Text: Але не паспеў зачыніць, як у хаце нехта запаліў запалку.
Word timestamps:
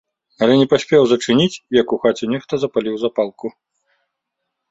Але 0.43 0.53
не 0.59 0.63
паспеў 0.71 1.03
зачыніць, 1.09 1.59
як 1.81 1.87
у 1.97 2.01
хаце 2.05 2.25
нехта 2.33 2.53
запаліў 2.63 2.95
запалку. 3.01 3.47